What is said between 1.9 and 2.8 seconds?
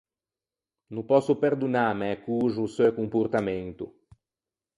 à mæ coxo o